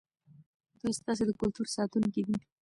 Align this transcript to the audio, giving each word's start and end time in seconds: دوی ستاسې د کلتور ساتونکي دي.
دوی 0.79 0.93
ستاسې 0.99 1.23
د 1.25 1.31
کلتور 1.39 1.67
ساتونکي 1.75 2.21
دي. 2.27 2.37